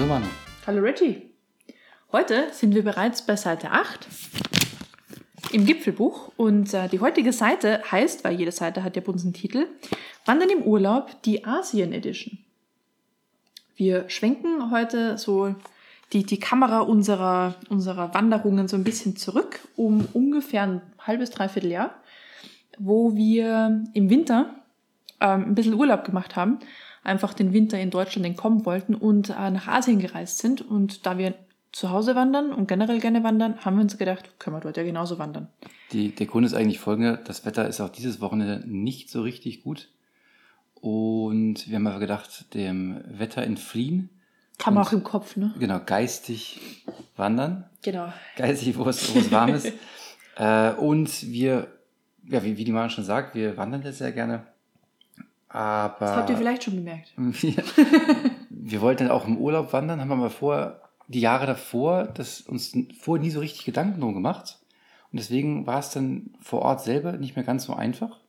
[0.00, 0.26] Hallo Manu.
[0.66, 1.30] Hallo Reggie.
[2.10, 4.08] Heute sind wir bereits bei Seite 8
[5.52, 9.66] im Gipfelbuch und äh, die heutige Seite heißt, weil jede Seite hat ja bunten Titel,
[10.24, 12.38] Wandern im Urlaub, die Asien Edition.
[13.76, 15.54] Wir schwenken heute so
[16.14, 21.72] die, die Kamera unserer, unserer Wanderungen so ein bisschen zurück, um ungefähr ein halbes, dreiviertel
[21.72, 21.94] Jahr,
[22.78, 24.54] wo wir im Winter
[25.20, 26.58] ähm, ein bisschen Urlaub gemacht haben,
[27.02, 30.60] einfach den Winter in Deutschland entkommen wollten und äh, nach Asien gereist sind.
[30.60, 31.34] Und da wir
[31.72, 34.82] zu Hause wandern und generell gerne wandern, haben wir uns gedacht, können wir dort ja
[34.82, 35.48] genauso wandern.
[35.92, 37.16] Die, der Grund ist eigentlich folgender.
[37.16, 39.88] Das Wetter ist auch dieses Wochenende nicht so richtig gut.
[40.74, 44.10] Und wir haben aber gedacht, dem Wetter entfliehen.
[44.58, 45.54] Kann man auch im Kopf, ne?
[45.58, 46.84] Genau, geistig
[47.16, 47.64] wandern.
[47.82, 48.12] Genau.
[48.36, 49.72] Geistig, wo es, wo es warm ist.
[50.36, 51.68] äh, und wir,
[52.28, 54.46] ja, wie, wie die Mama schon sagt, wir wandern jetzt sehr gerne.
[55.50, 57.12] Aber Das habt ihr vielleicht schon bemerkt.
[57.16, 57.54] wir,
[58.50, 62.72] wir wollten dann auch im Urlaub wandern, haben aber vor, die Jahre davor, das uns
[62.98, 64.58] vorher nie so richtig Gedanken drum gemacht.
[65.10, 68.20] Und deswegen war es dann vor Ort selber nicht mehr ganz so einfach.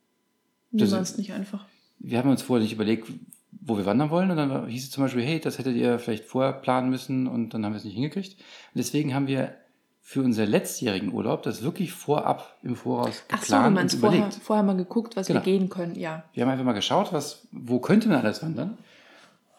[0.72, 1.66] War es nicht einfach?
[2.00, 3.08] Wir haben uns vorher nicht überlegt,
[3.52, 4.32] wo wir wandern wollen.
[4.32, 7.54] Und dann hieß es zum Beispiel, hey, das hättet ihr vielleicht vorher planen müssen und
[7.54, 8.34] dann haben wir es nicht hingekriegt.
[8.40, 9.54] Und deswegen haben wir
[10.04, 14.20] für unseren letztjährigen Urlaub das wirklich vorab im Voraus Ach so, geplant und meinst vorher,
[14.20, 14.44] überlegt.
[14.44, 15.40] vorher mal geguckt, was Genau.
[15.40, 15.96] wir gehen können.
[15.96, 16.24] Ja.
[16.34, 18.78] Wir haben einfach mal geschaut, was, wo könnte man alles wandern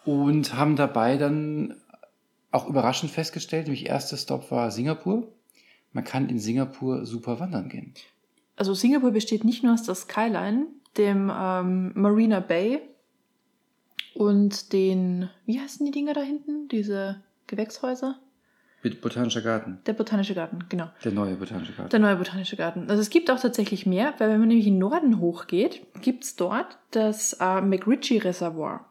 [0.05, 1.75] und haben dabei dann
[2.51, 5.27] auch überraschend festgestellt, nämlich erster Stop war Singapur.
[5.91, 7.93] Man kann in Singapur super wandern gehen.
[8.55, 12.79] Also Singapur besteht nicht nur aus der Skyline, dem ähm, Marina Bay
[14.13, 16.67] und den, wie heißen die Dinger da hinten?
[16.67, 18.19] Diese Gewächshäuser?
[18.83, 19.79] Mit Botanischer Garten.
[19.85, 20.89] Der Botanische Garten, genau.
[21.05, 21.89] Der neue Botanische Garten.
[21.89, 22.89] Der neue Botanische Garten.
[22.89, 26.35] Also es gibt auch tatsächlich mehr, weil wenn man nämlich in den Norden hochgeht, gibt's
[26.35, 28.85] dort das äh, McRitchie Reservoir.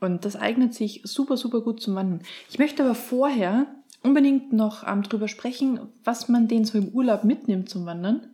[0.00, 2.20] Und das eignet sich super, super gut zum Wandern.
[2.50, 3.66] Ich möchte aber vorher
[4.02, 8.28] unbedingt noch ähm, drüber sprechen, was man den so im Urlaub mitnimmt zum Wandern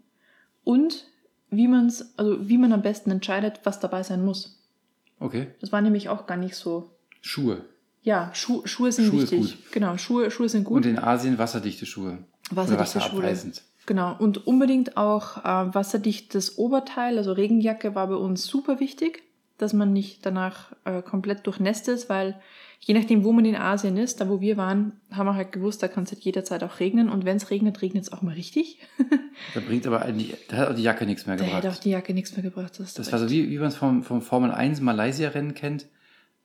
[0.65, 1.07] und
[1.51, 4.61] wie man's, also wie man am besten entscheidet, was dabei sein muss.
[5.21, 5.47] Okay.
[5.61, 6.91] Das war nämlich auch gar nicht so.
[7.21, 7.65] Schuhe.
[8.05, 9.57] Ja, Schu Schuhe sind Schuhe wichtig.
[9.73, 10.77] Genau, Schuhe, Schuhe sind gut.
[10.77, 12.19] Und in Asien wasserdichte Schuhe.
[12.51, 13.35] Wasserdichte Schuhe.
[13.87, 19.23] Genau, und unbedingt auch äh, wasserdichtes Oberteil, also Regenjacke war bei uns super wichtig,
[19.59, 22.39] dass man nicht danach äh, komplett durchnässt ist, weil
[22.81, 25.83] je nachdem, wo man in Asien ist, da wo wir waren, haben wir halt gewusst,
[25.83, 28.35] da kann es halt jederzeit auch regnen und wenn es regnet, regnet es auch mal
[28.35, 28.79] richtig.
[29.53, 31.85] Da bringt aber eigentlich, da hat auch die Jacke nichts mehr Da hätte auch gebracht.
[31.85, 32.79] die Jacke nichts mehr gebracht.
[32.79, 35.87] Das, Das war so wie, wie man es vom, vom Formel 1 Malaysia-Rennen kennt,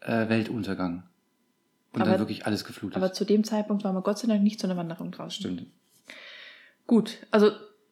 [0.02, 1.04] äh, Weltuntergang.
[1.94, 2.98] Und Aber- dann wirklich alles geflutet.
[2.98, 5.40] Aber zu dem Zeitpunkt waren wir Gott sei Dank nicht zu einer Wanderung draußen.
[5.40, 5.66] Stimmt.
[6.86, 7.52] Gut, also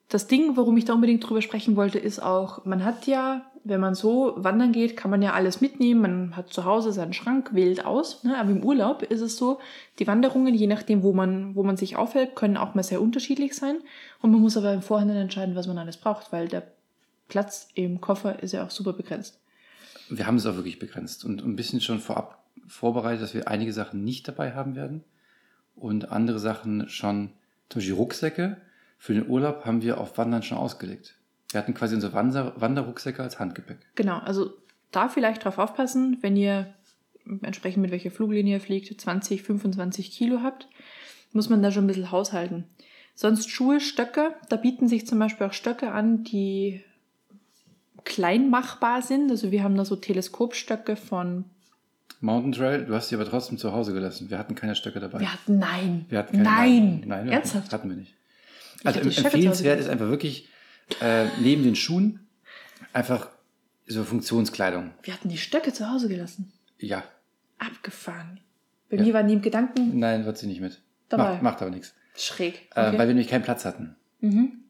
[0.09, 3.81] das Ding, warum ich da unbedingt drüber sprechen wollte, ist auch, man hat ja, wenn
[3.81, 6.01] man so wandern geht, kann man ja alles mitnehmen.
[6.01, 8.23] Man hat zu Hause seinen Schrank, wählt aus.
[8.23, 8.37] Ne?
[8.37, 9.59] Aber im Urlaub ist es so,
[9.99, 13.55] die Wanderungen, je nachdem, wo man, wo man sich aufhält, können auch mal sehr unterschiedlich
[13.55, 13.79] sein.
[14.21, 16.63] Und man muss aber im Vorhinein entscheiden, was man alles braucht, weil der
[17.27, 19.39] Platz im Koffer ist ja auch super begrenzt.
[20.09, 23.73] Wir haben es auch wirklich begrenzt und ein bisschen schon vorab vorbereitet, dass wir einige
[23.73, 25.03] Sachen nicht dabei haben werden
[25.75, 27.31] und andere Sachen schon,
[27.69, 28.57] zum Beispiel Rucksäcke,
[28.97, 31.15] für den Urlaub haben wir auf Wandern schon ausgelegt.
[31.51, 33.77] Wir hatten quasi unsere Wander Wanderrucksäcke als Handgepäck.
[33.95, 34.53] Genau, also
[34.91, 36.73] da vielleicht drauf aufpassen, wenn ihr
[37.41, 40.67] entsprechend mit welcher Fluglinie ihr fliegt, 20, 25 Kilo habt,
[41.33, 42.65] muss man da schon ein bisschen haushalten.
[43.15, 46.83] Sonst Schuhe, Stöcke, da bieten sich zum Beispiel auch Stöcke an, die
[48.03, 49.29] klein machbar sind.
[49.31, 51.45] Also wir haben da so Teleskopstöcke von,
[52.19, 54.29] Mountain Trail, du hast sie aber trotzdem zu Hause gelassen.
[54.29, 55.19] Wir hatten keine Stöcke dabei.
[55.19, 57.71] wir hatten, nein, Wir hatten keine nein, Nein, wir ernsthaft.
[57.73, 58.15] hatten wir nicht.
[58.79, 60.49] Ich Also empfehlenswert ist einfach wirklich
[61.01, 62.27] äh, neben den Schuhen
[62.93, 63.29] einfach
[63.85, 64.91] so Funktionskleidung.
[65.03, 66.51] Wir hatten die Stöcke zu Hause gelassen.
[66.79, 67.03] Ja,
[67.59, 68.39] Abgefahren.
[68.89, 69.03] Bei Ja.
[69.03, 70.81] mir waren die im Gedanken nein, wird sie nicht mit.
[71.09, 71.33] dabei.
[71.33, 71.93] Macht, macht aber nichts.
[72.15, 72.69] Schräg.
[72.75, 72.97] Äh, Okay.
[72.97, 73.95] weil wir nämlich keinen Platz hatten.
[74.21, 74.63] mhm.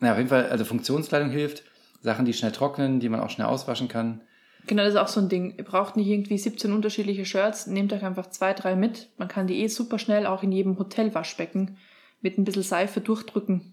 [0.00, 1.64] Naja, auf jeden Fall, also Funktionskleidung hilft,
[2.00, 4.20] Sachen, die schnell trocknen, die man auch schnell auswaschen kann.
[4.68, 5.54] Genau, das ist auch so ein Ding.
[5.58, 7.66] Ihr braucht nicht irgendwie 17 unterschiedliche Shirts.
[7.66, 9.08] Nehmt euch einfach zwei, drei mit.
[9.18, 11.76] Man kann die eh super schnell auch in jedem Hotelwaschbecken
[12.20, 13.72] mit ein bisschen Seife durchdrücken.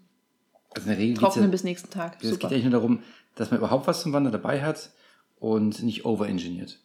[0.71, 2.17] Also in der Regel Trocknen ja, bis nächsten Tag.
[2.23, 2.99] es geht eigentlich nur darum,
[3.35, 4.91] dass man überhaupt was zum Wandern dabei hat
[5.37, 6.79] und nicht overengineert.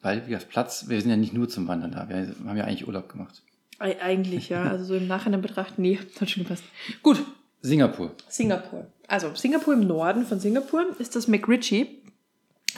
[0.00, 2.64] Weil, wie gesagt, Platz, wir sind ja nicht nur zum Wandern da, wir haben ja
[2.64, 3.42] eigentlich Urlaub gemacht.
[3.78, 4.64] Ei- Eigentlich, ja.
[4.64, 6.64] Also so im Nachhinein betrachten, nee, hat schon gepasst.
[7.02, 7.22] Gut,
[7.60, 8.12] Singapur.
[8.28, 8.86] Singapur.
[9.08, 12.01] Also Singapur im Norden von Singapur ist das McRitchie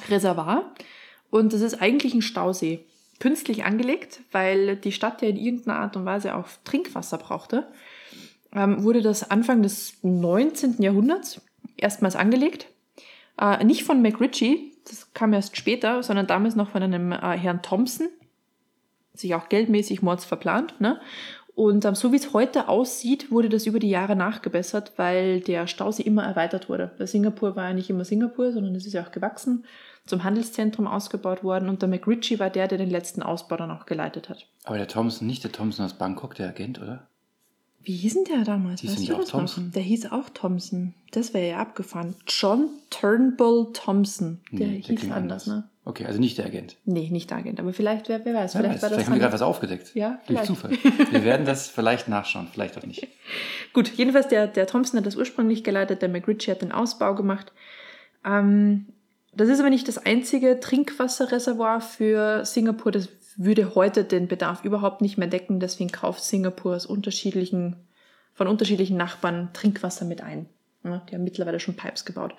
[0.09, 0.75] Reservoir
[1.31, 2.85] und das ist eigentlich ein Stausee.
[3.21, 7.67] Künstlich angelegt, weil die Stadt ja in irgendeiner Art und Weise auch Trinkwasser brauchte,
[8.53, 10.83] ähm, wurde das Anfang des 19.
[10.83, 11.41] Jahrhunderts
[11.77, 12.69] erstmals angelegt.
[13.41, 17.63] Äh, nicht von McRitchie, das kam erst später, sondern damals noch von einem äh, Herrn
[17.63, 18.09] Thompson.
[19.15, 20.81] sich auch geldmäßig mords verplant.
[20.81, 21.01] Ne?
[21.55, 25.67] Und ähm, so wie es heute aussieht, wurde das über die Jahre nachgebessert, weil der
[25.69, 26.91] Stausee immer erweitert wurde.
[26.99, 29.65] Weil Singapur war ja nicht immer Singapur, sondern es ist ja auch gewachsen,
[30.05, 31.69] zum Handelszentrum ausgebaut worden.
[31.69, 34.49] Und der McRitchie war der, der den letzten Ausbau dann auch geleitet hat.
[34.65, 37.07] Aber der Thompson, nicht der Thompson aus Bangkok, der Agent, oder?
[37.85, 38.81] Wie hieß denn der damals?
[38.81, 39.39] Hieß Weißt du auch das noch?
[39.41, 39.71] Thompson?
[39.73, 40.95] Der hieß auch Thompson.
[41.13, 42.17] Das wäre ja abgefahren.
[42.27, 44.41] John Turnbull Thompson.
[44.51, 45.65] Der Nee, hieß klingt anders, ne?
[45.87, 46.77] Okay, also nicht der Agent.
[46.87, 47.61] Nee, nicht der Agent.
[47.61, 49.43] Aber vielleicht, wer, wer weiß, Wer vielleicht weiß, war das vielleicht haben wir gerade was
[49.43, 49.95] aufgedeckt.
[49.95, 50.47] Ja, Durch vielleicht.
[50.47, 50.71] Zufall.
[51.11, 53.07] Wir werden das vielleicht nachschauen, vielleicht auch nicht.
[53.75, 57.53] Gut, jedenfalls der, der Thompson hat das ursprünglich geleitet, der McRitchie hat den Ausbau gemacht.
[58.25, 58.87] Ähm,
[59.35, 62.91] das ist aber nicht das einzige Trinkwasserreservoir für Singapur.
[62.93, 65.61] Das würde heute den Bedarf überhaupt nicht mehr decken.
[65.61, 67.77] Deswegen kauft Singapur aus unterschiedlichen,
[68.35, 70.47] von unterschiedlichen Nachbarn Trinkwasser mit ein.
[70.85, 72.35] Ja, die haben mittlerweile schon Pipes gebaut.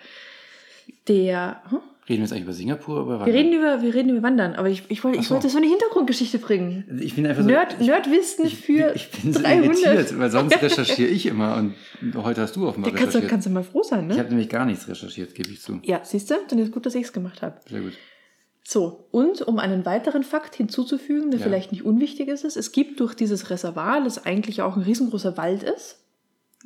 [1.07, 1.79] Der, hm?
[2.07, 3.35] Reden wir jetzt eigentlich über Singapur oder über wir, Wandern?
[3.35, 5.33] reden über, wir reden über Wandern, aber ich, ich, wollte, Ach ich so.
[5.33, 6.99] wollte so eine Hintergrundgeschichte bringen.
[7.01, 7.47] Ich bin einfach so.
[7.49, 9.65] Nerd, ich, Nerdwissen ich, für ich bin so 300.
[9.79, 11.73] irritiert, weil sonst recherchiere ich immer und
[12.15, 13.29] heute hast du offenbar Da kannst, du- recherchiert.
[13.31, 14.19] kannst du mal froh sein, Ich ne?
[14.19, 15.79] habe nämlich gar nichts recherchiert, gebe ich zu.
[15.81, 16.35] Ja, siehst du?
[16.47, 17.55] Dann ist gut, dass ich es gemacht habe.
[17.67, 17.93] Sehr gut.
[18.67, 21.43] So, und um einen weiteren Fakt hinzuzufügen, der Ja.
[21.45, 25.37] vielleicht nicht unwichtig ist, ist, es gibt durch dieses Reservoir, das eigentlich auch ein riesengroßer
[25.37, 26.03] Wald ist,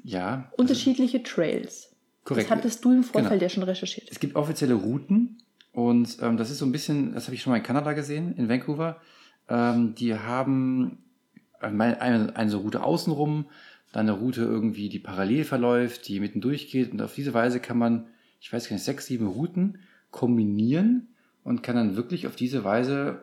[0.03, 0.49] Ja.
[0.57, 1.93] unterschiedliche Trails.
[2.23, 2.49] Korrekt.
[2.49, 3.41] Das hattest du im Vorfeld Genau.
[3.43, 4.07] ja schon recherchiert.
[4.09, 5.39] Es gibt offizielle Routen
[5.73, 8.33] und ähm, das ist so ein bisschen, das habe ich schon mal in Kanada gesehen,
[8.37, 9.01] in Vancouver.
[9.49, 10.99] Ähm, die haben
[11.59, 13.45] eine, eine, eine so Route außenrum,
[13.91, 17.77] dann eine Route irgendwie, die parallel verläuft, die mitten durchgeht und auf diese Weise kann
[17.77, 18.07] man,
[18.39, 19.79] ich weiß gar nicht, sechs, sieben Routen
[20.11, 21.07] kombinieren
[21.43, 23.19] und kann dann wirklich auf diese Weise,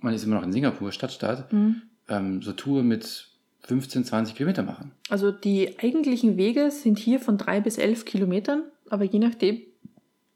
[0.00, 1.82] man ist immer noch in Singapur, Stadtstaat, Mhm.
[2.08, 3.28] ähm, so Tour mit
[3.62, 4.92] 15, 20 Kilometer machen.
[5.10, 9.60] Also die eigentlichen Wege sind hier von drei bis elf Kilometern, aber je nachdem,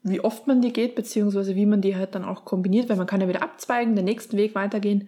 [0.03, 3.07] wie oft man die geht, beziehungsweise wie man die halt dann auch kombiniert, weil man
[3.07, 5.07] kann ja wieder abzweigen, den nächsten Weg weitergehen.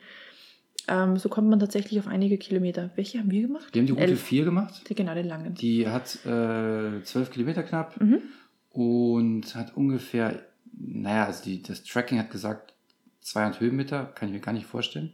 [0.87, 2.91] Ähm, so kommt man tatsächlich auf einige Kilometer.
[2.95, 3.73] Welche haben wir gemacht?
[3.73, 4.21] Die haben die Route Elf.
[4.23, 4.83] 4 gemacht.
[4.87, 5.53] Die, genau, den langen.
[5.55, 7.99] Die hat äh, 12 Kilometer knapp.
[7.99, 8.21] Mhm.
[8.71, 10.41] und hat ungefähr,
[10.77, 12.73] naja, also die, das Tracking hat gesagt
[13.21, 15.13] 200 Höhenmeter, kann ich mir gar nicht vorstellen.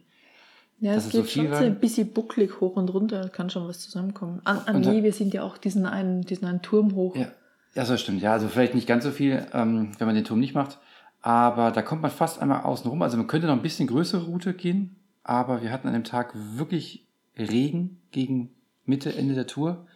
[0.80, 1.64] Ja, es so geht schon so waren?
[1.64, 4.40] ein bisschen bucklig hoch und runter, kann schon was zusammenkommen.
[4.44, 7.14] Und nee, da- wir sind ja auch diesen einen, diesen einen Turm hoch.
[7.16, 7.28] Ja,
[7.74, 8.20] ja, so stimmt.
[8.20, 10.78] Ja, also vielleicht nicht ganz so viel, ähm, wenn man den Turm nicht macht,
[11.20, 13.00] aber da kommt man fast einmal außen rum.
[13.02, 16.32] Also man könnte noch ein bisschen größere Route gehen, aber wir hatten an dem Tag
[16.34, 17.06] wirklich
[17.38, 18.50] Regen gegen
[18.84, 19.86] Mitte, Ende der Tour.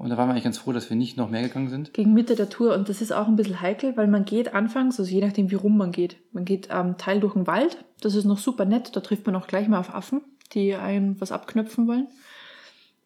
[0.00, 1.92] Und da waren wir eigentlich ganz froh, dass wir nicht noch mehr gegangen sind.
[1.92, 4.98] Gegen Mitte der Tour und das ist auch ein bisschen heikel, weil man geht anfangs,
[4.98, 6.16] also je nachdem wie rum man geht.
[6.32, 9.36] Man geht ähm, Teil durch den Wald, das ist noch super nett, da trifft man
[9.36, 10.22] auch gleich mal auf Affen,
[10.54, 12.08] die einen was abknöpfen wollen.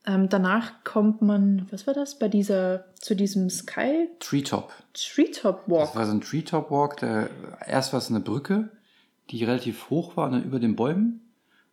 [0.07, 4.73] Ähm, danach kommt man, was war das, bei dieser, zu diesem Sky Treetop.
[4.93, 5.97] Treetop Das Walk.
[5.97, 6.99] war so ein Treetop Walk.
[6.99, 7.29] Der,
[7.67, 8.69] erst war es eine Brücke,
[9.31, 11.23] die relativ hoch war und dann über den Bäumen.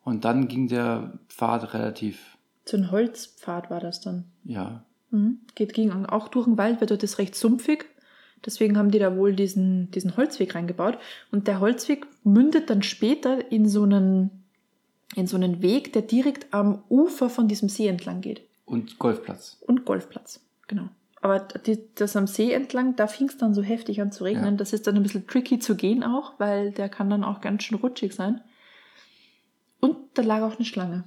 [0.04, 4.26] Und dann ging der Pfad relativ, So ein Holzpfad war das dann.
[4.46, 5.40] ja, Mhm.
[5.56, 7.86] Geht gegen auch durch den Wald, weil dort ist recht sumpfig.
[8.46, 10.98] Deswegen haben die da wohl diesen, diesen Holzweg reingebaut.
[11.32, 14.32] Und der Holzweg mündet dann später in so einen,
[15.16, 18.42] in so einen Weg, der direkt am Ufer von diesem See entlang geht.
[18.66, 19.58] und Golfplatz.
[19.62, 20.90] Und Golfplatz, genau.
[21.22, 24.54] Aber die, das am See entlang, da fing es dann so heftig an zu regnen.
[24.54, 24.58] Ja.
[24.58, 27.64] Das ist dann ein bisschen tricky zu gehen auch, weil der kann dann auch ganz
[27.64, 28.42] schön rutschig sein.
[29.80, 31.04] Und da lag auch eine Schlange.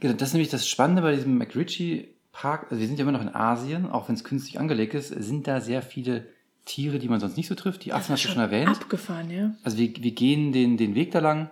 [0.00, 2.66] Genau, das ist nämlich das Spannende bei diesem McRitchie Park.
[2.70, 5.48] Also wir sind ja immer noch in Asien, auch wenn es künstlich angelegt ist, sind
[5.48, 6.28] da sehr viele
[6.64, 7.84] Tiere, die man sonst nicht so trifft.
[7.84, 8.68] Die Affen hast du schon erwähnt.
[8.68, 9.54] Abgefahren, ja.
[9.64, 11.50] Also wir, wir gehen den, den Weg da lang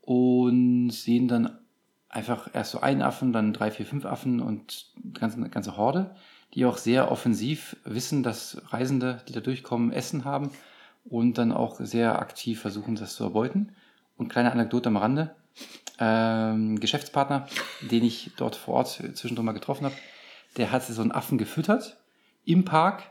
[0.00, 1.58] und sehen dann
[2.08, 6.14] einfach erst so einen Affen, dann drei, vier, fünf Affen und eine ganze, ganze Horde,
[6.54, 10.50] die auch sehr offensiv wissen, dass Reisende, die da durchkommen, Essen haben
[11.04, 13.72] und dann auch sehr aktiv versuchen, das zu erbeuten.
[14.16, 15.34] Und kleine Anekdote am Rande.
[15.98, 17.46] Ähm, Geschäftspartner,
[17.82, 19.94] den ich dort vor Ort zwischendurch mal getroffen habe,
[20.56, 21.98] der hat so einen Affen gefüttert
[22.44, 23.04] im Park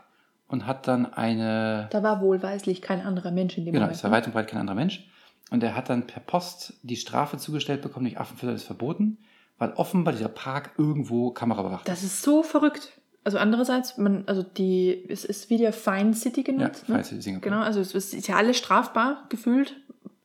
[0.48, 3.96] und hat dann eine Da war wohlweislich kein anderer Mensch in dem Genau, Moment.
[3.96, 4.16] es war ne?
[4.16, 5.08] weit und breit kein anderer Mensch.
[5.50, 9.18] Und er hat dann per Post die Strafe zugestellt bekommen, durch Affenfütter ist verboten,
[9.58, 11.88] weil offenbar dieser Park irgendwo Kamera bewacht.
[11.88, 12.92] Das ist so verrückt.
[13.24, 16.84] Also andererseits, man, also die, es ist wie der Fine City ja, genannt.
[16.88, 16.94] ne?
[16.96, 17.50] falls Sie Singapur.
[17.50, 19.76] Genau, also es ist ja alles strafbar gefühlt.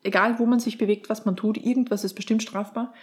[0.03, 2.93] Egal, wo man sich bewegt, was man tut, irgendwas ist bestimmt strafbar.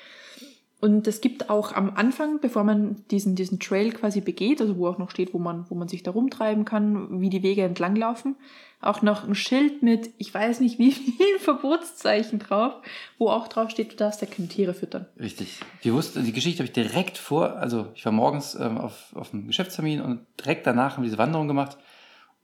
[0.84, 4.86] Und es gibt auch am Anfang, bevor man diesen, diesen Trail quasi begeht, also wo
[4.86, 8.36] auch noch steht, wo man, wo man sich da rumtreiben kann, wie die Wege entlanglaufen,
[8.82, 12.74] auch noch ein Schild mit, ich weiß nicht wie vielen Verbotszeichen drauf,
[13.16, 15.06] wo auch drauf steht, du darfst ja keine Tiere füttern.
[15.18, 15.58] Richtig.
[15.80, 19.32] Wir wussten, die Geschichte habe ich direkt vor, also ich war morgens ähm, auf, auf
[19.32, 21.78] einem Geschäftstermin und direkt danach haben wir diese Wanderung gemacht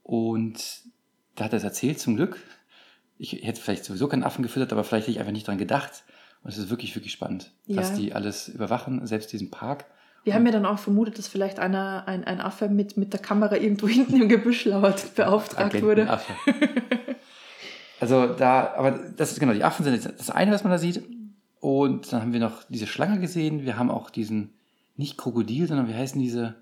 [0.01, 0.81] und
[1.35, 2.39] da hat er es erzählt, zum Glück.
[3.19, 6.03] Ich hätte vielleicht sowieso keinen Affen gefüttert, aber vielleicht hätte ich einfach nicht dran gedacht.
[6.43, 7.77] Und es ist wirklich, wirklich spannend, Ja.
[7.77, 9.85] was die alles überwachen, selbst diesen Park.
[10.23, 13.19] Wir haben ja dann auch vermutet, dass vielleicht einer, ein, ein Affe mit, mit der
[13.19, 16.07] Kamera irgendwo hinten im Gebüsch lauert beauftragt wurde.
[16.09, 16.33] Agentenaffe.
[17.99, 20.77] also da, aber das ist genau, die Affen sind jetzt das eine, was man da
[20.77, 21.03] sieht.
[21.59, 23.63] Und dann haben wir noch diese Schlange gesehen.
[23.65, 24.49] Wir haben auch diesen,
[24.97, 26.55] nicht Krokodil, sondern wie heißen diese?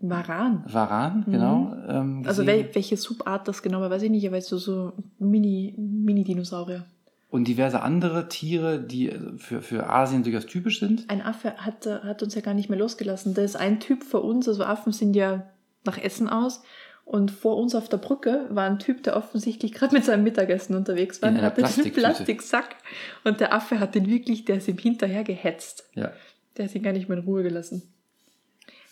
[0.00, 0.62] Varan.
[0.68, 1.74] Varan, genau.
[1.88, 5.74] Ähm, Also wel, welche Subart das genau war, weiß ich nicht, aber so, so Mini-
[5.76, 6.84] Mini-Dinosaurier.
[7.30, 11.08] Und diverse andere Tiere, die äh, für, für Asien durchaus typisch sind.
[11.08, 13.34] ein Affe hat, äh, hat uns ja gar nicht mehr losgelassen.
[13.34, 15.50] Da ist ein Typ vor uns, also Affen sind ja
[15.84, 16.62] nach Essen aus.
[17.04, 20.76] Und vor uns auf der Brücke war ein Typ, der offensichtlich gerade mit seinem Mittagessen
[20.76, 21.30] unterwegs war.
[21.30, 22.00] Einer hatte Plastiktüte.
[22.00, 22.76] Plastiksack.
[23.24, 25.88] Und der Affe hat den wirklich, der ist ihm hinterher gehetzt.
[25.94, 26.12] Ja.
[26.56, 27.82] Der hat ihn gar nicht mehr in Ruhe gelassen.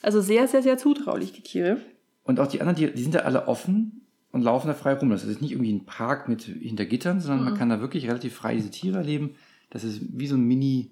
[0.01, 1.77] Also sehr, sehr, sehr zutraulich, die Tiere.
[2.25, 4.06] Und auch die anderen, die, die sind ja alle offen
[4.37, 5.09] und laufen da frei rum.
[5.11, 7.59] Das ist nicht irgendwie ein Park mit hinter Gittern, sondern man Mhm.
[7.59, 9.31] kann da wirklich relativ frei diese Tiere erleben.
[9.71, 10.91] Das ist wie so ein Mini,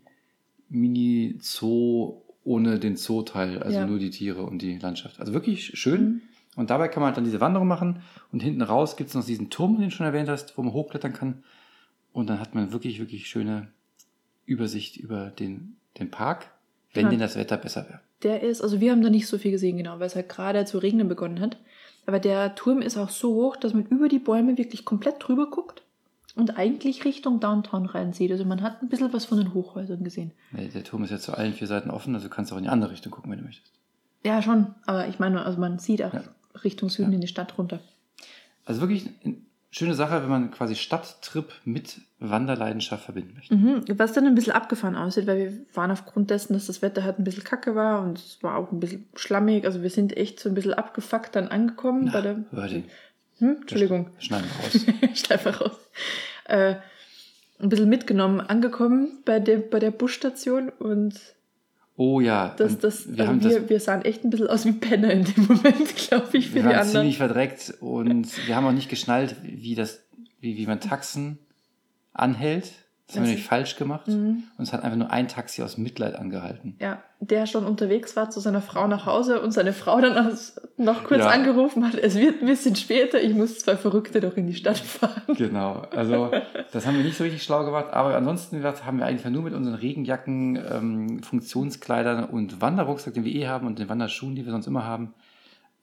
[0.71, 3.87] Mini-Zoo ohne den Zoo-Teil, also Ja.
[3.87, 5.19] nur die Tiere und die Landschaft.
[5.21, 6.03] Also wirklich schön.
[6.05, 6.21] Mhm.
[6.57, 9.25] Und dabei kann man halt dann diese Wanderung machen und hinten raus gibt es noch
[9.25, 11.43] diesen Turm, den du schon erwähnt hast, wo man hochklettern kann.
[12.13, 13.69] Und dann hat man wirklich, wirklich schöne
[14.47, 16.47] Übersicht über den, den Park,
[16.93, 17.11] wenn Ja.
[17.11, 18.01] denn das Wetter besser wäre.
[18.23, 20.65] Der ist, also wir haben da nicht so viel gesehen, genau, weil es halt gerade
[20.65, 21.59] zu regnen begonnen hat.
[22.07, 25.49] Aber der Turm ist auch so hoch, dass man über die Bäume wirklich komplett drüber
[25.51, 25.83] guckt
[26.37, 28.31] und eigentlich Richtung Downtown reinsieht.
[28.31, 30.33] Also man hat ein bisschen was von den Hochhäusern gesehen.
[30.53, 32.69] Der Turm ist ja zu allen vier Seiten offen, also du kannst auch in die
[32.69, 33.73] andere Richtung gucken, wenn du möchtest.
[34.25, 34.75] Ja, schon.
[34.87, 36.23] Aber ich meine, also man sieht auch Ja.
[36.63, 37.15] Richtung Süden Ja.
[37.17, 37.81] in die Stadt runter.
[38.65, 39.37] Also wirklich eine
[39.75, 43.55] schöne Sache, wenn man quasi Stadttrip mit Wanderleidenschaft verbinden möchte.
[43.55, 43.85] Mhm.
[43.99, 47.19] Was dann ein bisschen abgefahren aussieht, weil wir waren aufgrund dessen, dass das Wetter halt
[47.19, 49.65] ein bisschen kacke war und es war auch ein bisschen schlammig.
[49.65, 52.45] Also wir sind echt so ein bisschen abgefuckt dann angekommen bei der.
[53.39, 53.57] Hm?
[53.63, 54.11] Entschuldigung.
[54.19, 55.11] Schneiden wir raus.
[55.13, 55.77] Ich einfach raus.
[56.45, 56.77] Äh,
[57.59, 61.21] ein bisschen mitgenommen, angekommen bei der, bei der Busstation und
[61.97, 62.55] Oh ja.
[62.57, 65.11] das, das, wir also haben wir, das wir sahen echt ein bisschen aus wie Penner
[65.11, 66.93] in dem Moment, glaube ich, für wir die waren anderen.
[66.93, 70.03] ziemlich verdreckt und wir haben auch nicht geschnallt, wie das,
[70.41, 71.39] wie, wie man Taxen
[72.13, 72.73] anhält.
[73.07, 74.09] Das haben wir nämlich falsch gemacht.
[74.09, 74.45] Mhm.
[74.57, 76.77] Und es hat einfach nur ein Taxi aus Mitleid angehalten.
[76.81, 80.35] Ja, der schon unterwegs war zu seiner Frau nach Hause und seine Frau dann
[80.79, 81.29] noch kurz Ja.
[81.29, 84.79] angerufen hat, es wird ein bisschen später, ich muss zwei Verrückte doch in die Stadt
[84.79, 85.23] fahren.
[85.37, 86.31] Genau, also
[86.73, 89.43] das haben wir nicht so richtig schlau gemacht, aber ansonsten gesagt, haben wir eigentlich nur
[89.43, 94.45] mit unseren Regenjacken, ähm, Funktionskleidern und Wanderrucksack, den wir eh haben und den Wanderschuhen, die
[94.47, 95.13] wir sonst immer haben,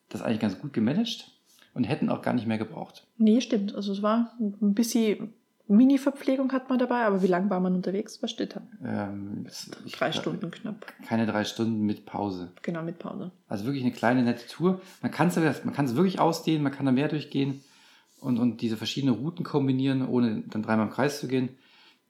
[0.09, 1.31] das eigentlich ganz gut gemanagt
[1.75, 3.05] und hätten auch gar nicht mehr gebraucht.
[3.17, 3.75] Nee, stimmt.
[3.75, 5.33] Also es war ein bisschen
[5.71, 8.21] Mini-Verpflegung hat man dabei, aber wie lange war man unterwegs?
[8.21, 8.61] Was steht da?
[8.83, 9.45] Ähm,
[9.91, 10.85] Drei Stunden knapp.
[11.05, 12.51] Keine drei Stunden mit Pause.
[12.61, 13.31] Genau, mit Pause.
[13.47, 14.81] Also wirklich eine kleine, nette Tour.
[15.01, 17.63] Man kann es man kann's wirklich ausdehnen, man kann da mehr durchgehen
[18.19, 21.49] und, und diese verschiedenen Routen kombinieren, ohne dann dreimal im Kreis zu gehen.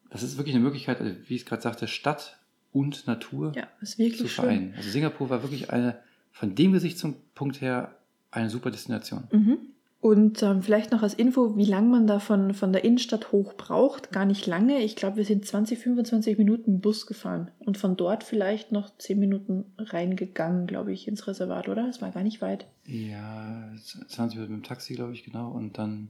[0.10, 2.38] Das ist wirklich eine Möglichkeit, also wie ich es gerade sagte, Stadt
[2.74, 4.44] und Natur Ja, zu wirklich schön.
[4.44, 4.74] vereinen.
[4.76, 6.00] Also Singapur war wirklich eine,
[6.32, 7.96] von dem Gesichtspunkt her,
[8.30, 9.24] eine super Destination.
[9.32, 9.58] Mhm.
[10.02, 13.54] Und ähm, vielleicht noch als Info, wie lange man da von, von der Innenstadt hoch
[13.54, 14.12] braucht.
[14.12, 14.80] Gar nicht lange.
[14.80, 17.52] Ich glaube, wir sind 20, 25 Minuten im Bus gefahren.
[17.60, 21.88] Und von dort vielleicht noch 10 Minuten reingegangen, glaube ich, ins Reservat, oder?
[21.88, 22.66] Es war gar nicht weit.
[22.88, 23.72] Ja,
[24.08, 25.52] 20 Minuten mit dem Taxi, glaube ich, genau.
[25.52, 26.10] Und dann,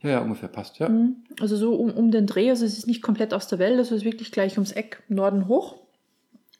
[0.00, 0.88] ja, ja, ungefähr passt, ja.
[0.88, 1.16] Mhm.
[1.40, 2.50] Also so um, um den Dreh.
[2.50, 3.78] Also es ist nicht komplett aus der Welt.
[3.78, 5.80] Also es ist wirklich gleich ums Eck, Norden hoch.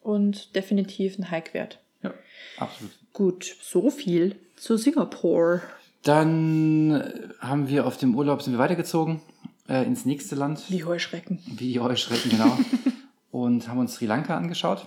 [0.01, 1.79] Und definitiv ein Hike wert.
[2.03, 2.13] Ja,
[2.59, 2.91] absolut.
[3.13, 5.63] Gut, so viel zu Singapur.
[6.05, 7.03] Dann
[7.41, 9.23] haben wir auf dem Urlaub, sind wir weitergezogen
[9.69, 10.71] äh, ins nächste Land.
[10.71, 11.41] Wie Heuschrecken.
[11.47, 12.59] Wie die Heuschrecken, genau.
[13.31, 14.87] und haben uns Sri Lanka angeschaut.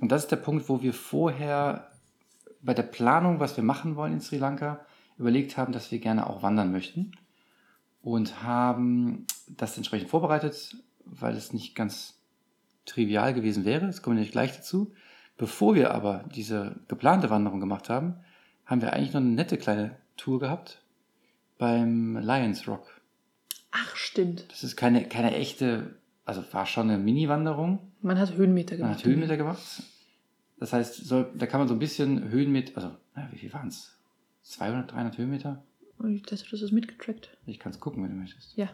[0.00, 1.90] Und das ist der Punkt, wo wir vorher
[2.62, 4.80] bei der Planung, was wir machen wollen in Sri Lanka,
[5.18, 7.12] überlegt haben, dass wir gerne auch wandern möchten.
[8.00, 12.14] Und haben das entsprechend vorbereitet, weil es nicht ganz
[12.86, 13.86] trivial gewesen wäre.
[13.86, 14.92] Das kommen wir nämlich gleich dazu.
[15.36, 18.16] Bevor wir aber diese geplante Wanderung gemacht haben,
[18.64, 20.82] haben wir eigentlich noch eine nette kleine Tour gehabt
[21.56, 23.00] beim Lions Rock.
[23.70, 24.46] Ach, stimmt.
[24.50, 27.78] Das ist keine, keine echte, also war schon eine Mini-Wanderung.
[28.02, 28.98] Man hat Höhenmeter Man gemacht.
[28.98, 29.82] hat Höhenmeter gemacht.
[30.58, 33.68] Das heißt, soll, da kann man so ein bisschen Höhenmeter, also, na, wie viel waren
[33.68, 33.96] es?
[34.42, 35.62] 200, 300 Höhenmeter?
[36.08, 37.36] Ich dachte, du hast das mitgetrackt.
[37.46, 38.56] Ich kann es gucken, wenn du möchtest.
[38.56, 38.66] Ja.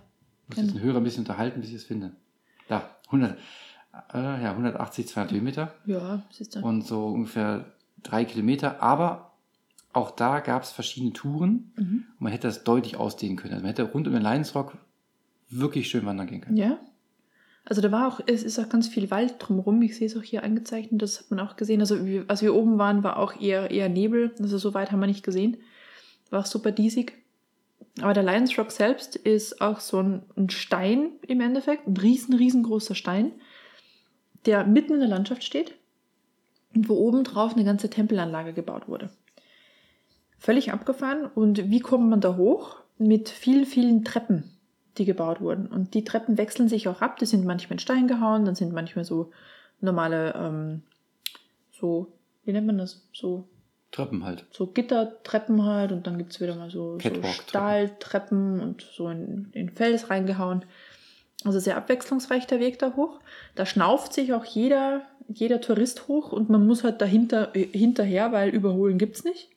[0.48, 2.12] Ich muss jetzt den Hörer ein bisschen unterhalten, bis ich es finde.
[2.68, 3.38] Da, 100,
[4.12, 6.60] äh, ja, 180, 200 Höhenmeter Ja, siehst du.
[6.60, 7.72] und so ungefähr
[8.02, 8.82] drei Kilometer.
[8.82, 9.33] Aber
[9.94, 12.04] auch da gab es verschiedene Touren Mhm.
[12.18, 13.54] und man hätte das deutlich ausdehnen können.
[13.54, 14.76] Also man hätte rund um den Lions Rock
[15.48, 16.56] wirklich schön wandern gehen können.
[16.56, 16.78] Ja.
[17.66, 19.80] Also da war auch, es ist auch ganz viel Wald drumherum.
[19.82, 21.80] Ich sehe es auch hier angezeichnet, das hat man auch gesehen.
[21.80, 21.96] Also
[22.28, 24.34] als wir oben waren, war auch eher, eher Nebel.
[24.38, 25.56] Also so weit haben wir nicht gesehen.
[26.30, 27.14] War auch super diesig.
[28.02, 32.34] Aber der Lions Rock selbst ist auch so ein, ein Stein im Endeffekt, ein riesen,
[32.34, 33.32] riesengroßer Stein.
[34.46, 35.74] der mitten in der Landschaft steht
[36.74, 39.08] und wo oben drauf eine ganze Tempelanlage gebaut wurde.
[40.44, 41.24] Völlig abgefahren.
[41.24, 42.76] Und wie kommt man da hoch?
[42.98, 44.50] Mit vielen, vielen Treppen,
[44.98, 45.68] die gebaut wurden.
[45.68, 47.18] Und die Treppen wechseln sich auch ab.
[47.18, 49.30] Die sind manchmal in Stein gehauen, dann sind manchmal so
[49.80, 50.82] normale, ähm,
[51.72, 52.12] so,
[52.44, 53.08] wie nennt man das?
[53.14, 53.48] So
[53.90, 54.44] Treppen halt.
[54.50, 57.22] so Gittertreppen halt und dann gibt's wieder mal so, so.
[57.22, 60.66] Stahltreppen und so in, in Fels reingehauen.
[61.46, 63.18] Also sehr abwechslungsreich der Weg da hoch.
[63.54, 68.30] Da schnauft sich auch jeder, jeder Tourist hoch und man muss halt dahinter äh, hinterher,
[68.30, 69.53] weil überholen gibt's nicht.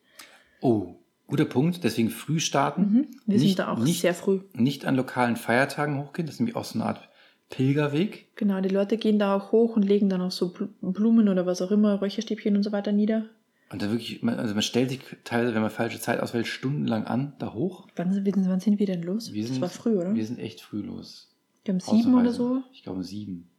[0.62, 0.96] Oh,
[1.28, 1.84] guter Punkt.
[1.84, 2.82] Deswegen früh starten.
[2.82, 3.08] Mhm.
[3.26, 4.42] Wir Nicht- sind da auch nicht- sehr früh.
[4.54, 6.26] Nicht an lokalen Feiertagen hochgehen.
[6.26, 7.10] Das ist nämlich auch so eine Art
[7.50, 8.36] Pilgerweg.
[8.36, 11.46] Genau, die Leute gehen da auch hoch und legen dann auch so Bl- Blumen oder
[11.46, 13.26] was auch immer, Räucherstäbchen und so weiter nieder.
[13.72, 17.34] Und da wirklich, also man stellt sich teilweise, wenn man falsche Zeit auswählt, stundenlang an,
[17.40, 17.88] da hoch.
[17.96, 19.34] Wann, sind- wann sind wir denn los?
[19.34, 20.14] Wir das sind- war früh, oder?
[20.16, 21.36] Wir sind echt früh los.
[21.66, 22.62] Wir haben sieben oder so.
[22.74, 23.50] Ich glaube um sieben.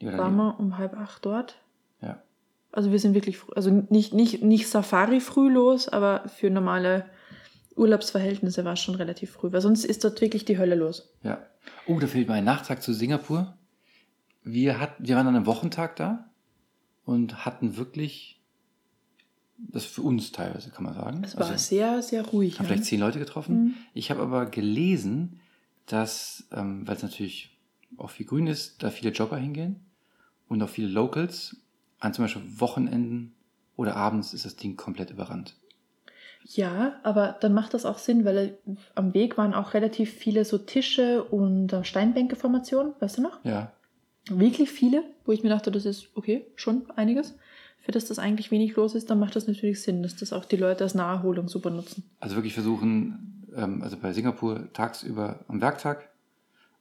[0.00, 1.56] Waren wir um halb acht dort.
[2.02, 2.22] Ja.
[2.76, 7.06] Also wir sind wirklich, also nicht, nicht, nicht Safari früh los, aber für normale
[7.74, 11.08] Urlaubsverhältnisse war es schon relativ früh, weil sonst ist dort wirklich die Hölle los.
[11.22, 11.38] Ja.
[11.86, 13.56] Oh, da fehlt mir ein Nachtrag zu Singapur.
[14.44, 16.28] Wir, hatten, wir waren an einem Wochentag da
[17.04, 18.40] und hatten wirklich,
[19.58, 21.22] das für uns teilweise, kann man sagen.
[21.24, 22.58] Es war Also, sehr, sehr ruhig.
[22.58, 22.68] haben Ja.
[22.72, 23.54] vielleicht zehn Leute getroffen.
[23.64, 23.74] Mhm.
[23.94, 25.40] Ich habe aber gelesen,
[25.86, 27.56] dass, ähm, weil es natürlich
[27.96, 29.80] auch viel grün ist, da viele Jogger hingehen
[30.48, 31.56] und auch viele Locals.
[31.98, 33.34] An zum Beispiel Wochenenden
[33.76, 35.54] oder abends ist das Ding komplett überrannt.
[36.44, 38.52] ja, aber dann macht das auch Sinn, weil äh,
[38.94, 43.44] am Weg waren auch relativ viele so Tische und äh, Steinbänkeformationen, weißt du noch?
[43.44, 43.72] Ja.
[44.28, 47.36] Wirklich viele, wo ich mir dachte, das ist okay, schon einiges.
[47.78, 50.44] Für das das eigentlich wenig los ist, dann macht das natürlich Sinn, dass das auch
[50.44, 52.02] die Leute als Naherholung super nutzen.
[52.18, 56.08] Also wirklich versuchen, ähm, also bei Singapur tagsüber am Werktag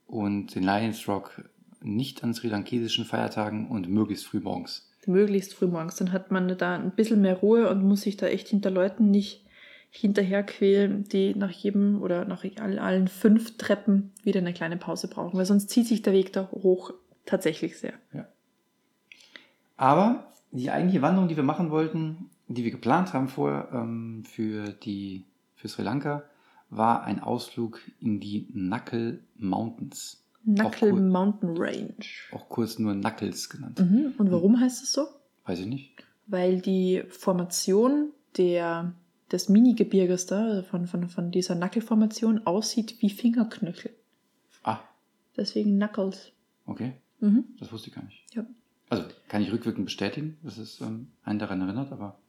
[0.08, 1.48] und den Lions Rock
[1.82, 4.90] nicht an sri lankesischen Feiertagen und möglichst früh morgens.
[5.08, 5.96] Möglichst früh morgens.
[5.96, 9.12] Dann hat man da ein bisschen mehr Ruhe und muss sich da echt hinter Leuten
[9.12, 9.46] nicht
[9.90, 15.08] hinterher quälen, die nach jedem oder nach all- allen fünf Treppen wieder eine kleine Pause
[15.08, 16.94] brauchen, weil sonst zieht sich der Weg da hoch
[17.25, 17.94] tatsächlich sehr.
[19.77, 24.74] Aber die eigentliche Wanderung, die wir machen wollten, die wir geplant haben vorher ähm, für,
[24.74, 25.24] die,
[25.56, 26.24] für Sri Lanka,
[26.70, 30.25] war ein Ausflug in die Knuckle Mountains.
[30.46, 31.01] Knuckle cool.
[31.01, 31.94] Mountain Range.
[32.31, 33.79] Auch kurz nur Knuckles genannt.
[33.79, 34.14] Mhm.
[34.18, 35.08] Und warum heißt es so?
[35.46, 35.92] Weiß ich nicht.
[36.27, 38.94] Weil die Formation der,
[39.31, 43.92] des Mini-Gebirges da, also von, von, von dieser Knuckle-Formation, aussieht wie Fingerknöchel.
[44.64, 44.79] Ah,
[45.38, 46.31] Deswegen Knuckles.
[46.66, 46.94] okay.
[47.20, 47.46] Mhm.
[47.60, 48.24] Das wusste ich gar nicht.
[48.34, 48.46] Ja.
[48.90, 52.20] Also kann ich rückwirkend bestätigen, dass es ähm, einen daran erinnert, aber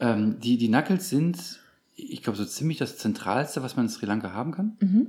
[0.00, 1.60] ähm, die, die Knuckles sind,
[1.94, 4.76] ich glaube, so ziemlich das Zentralste, was man in Sri Lanka haben kann.
[4.80, 5.06] Mhm.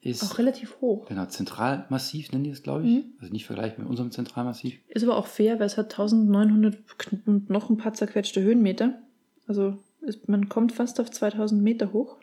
[0.00, 1.06] Ist Auch relativ hoch.
[1.08, 2.90] genau, Zentralmassiv nennen die das, glaube ich.
[2.96, 3.04] Mhm.
[3.20, 4.78] Also nicht vergleichbar mit unserem Zentralmassiv.
[4.88, 8.98] Ist aber auch fair, weil es hat 1900 kn- und noch ein paar zerquetschte Höhenmeter.
[9.46, 12.18] Also ist, man kommt fast auf 2000 Meter hoch.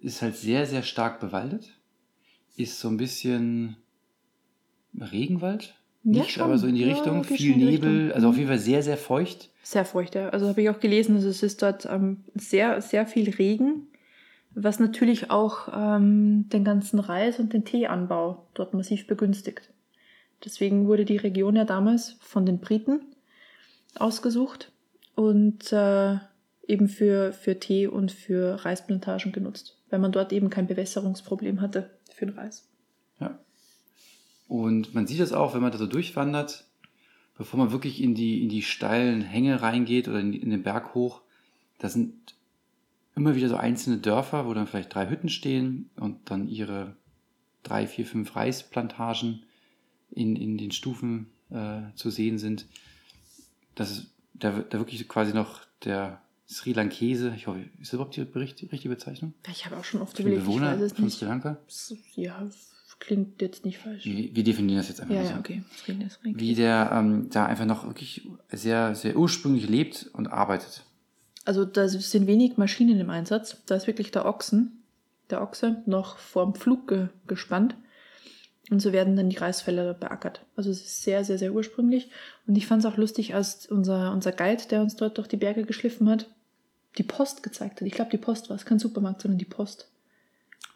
[0.00, 1.70] Ist halt sehr, sehr stark bewaldet.
[2.56, 3.76] Ist so ein bisschen
[4.98, 5.74] Regenwald.
[6.04, 6.42] Ja, Nicht, schon.
[6.44, 7.22] aber so in die Ja, Richtung.
[7.22, 7.90] geht Viel Nebel.
[7.90, 8.12] Richtung.
[8.12, 8.38] Also auf Mhm.
[8.40, 9.50] jeden Fall sehr, sehr feucht.
[9.62, 10.28] Sehr feucht, ja.
[10.28, 13.86] Also habe ich auch gelesen, also es ist dort ähm, sehr, sehr viel Regen,
[14.54, 19.70] was natürlich auch ähm, den ganzen Reis- und den Teeanbau dort massiv begünstigt.
[20.44, 23.00] Deswegen wurde die Region ja damals von den Briten
[23.96, 24.72] ausgesucht
[25.14, 26.18] und äh,
[26.66, 31.90] eben für, für Tee und für Reisplantagen genutzt, weil man dort eben kein Bewässerungsproblem hatte
[32.14, 32.68] für den Reis.
[33.20, 33.38] Ja.
[34.48, 36.64] Und man sieht das auch, wenn man da so durchwandert,
[37.36, 40.94] bevor man wirklich in die, in die steilen Hänge reingeht oder in, in den Berg
[40.94, 41.22] hoch.
[41.78, 42.33] Da sind
[43.16, 46.96] immer wieder so einzelne Dörfer, wo dann vielleicht drei Hütten stehen und dann ihre
[47.62, 49.44] drei, vier, fünf Reisplantagen
[50.10, 52.66] in, in den Stufen äh, zu sehen sind.
[53.74, 58.16] Das ist da, da wirklich quasi noch der Sri Lankese, ich hoffe, ist das überhaupt
[58.16, 59.32] die richtige Bezeichnung?
[59.50, 61.18] Ich habe auch schon oft überlegt, ich Bewohner weiß es von nicht.
[61.18, 61.56] Sri Lanka?
[62.16, 62.48] Ja,
[62.98, 64.04] klingt jetzt nicht falsch.
[64.04, 65.32] Wir, wir definieren das jetzt einfach Ja, mal so.
[65.34, 65.62] ja, okay.
[65.76, 70.84] Sri- wie der ähm, da einfach noch wirklich sehr, sehr ursprünglich lebt und arbeitet.
[71.44, 73.62] Also da sind wenig Maschinen im Einsatz.
[73.66, 74.82] Da ist wirklich der Ochsen,
[75.30, 77.76] der Ochse noch vorm Pflug ge gespannt.
[78.70, 80.40] Und so werden dann die Reisfelder beackert.
[80.56, 82.10] Also es ist sehr, sehr, sehr ursprünglich.
[82.46, 85.36] Und ich fand es auch lustig, als unser, unser Guide, der uns dort durch die
[85.36, 86.30] Berge geschliffen hat,
[86.96, 87.86] die Post gezeigt hat.
[87.86, 89.90] Ich glaube, die Post war es, kein Supermarkt, sondern die Post.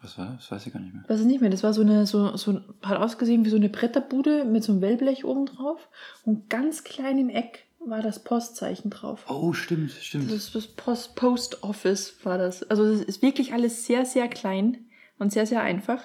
[0.01, 0.37] Was war das?
[0.37, 1.03] Das weiß ich gar nicht mehr.
[1.07, 1.49] Weiß es nicht mehr.
[1.49, 4.81] Das war so eine, so, so, hat ausgesehen wie so eine Bretterbude mit so einem
[4.81, 5.89] Wellblech oben drauf.
[6.25, 9.25] Und ganz klein im Eck war das Postzeichen drauf.
[9.29, 10.31] Oh, stimmt, stimmt.
[10.31, 12.63] Das das Post, Post Office war das.
[12.63, 14.85] Also es ist wirklich alles sehr, sehr klein
[15.17, 16.01] und sehr, sehr einfach.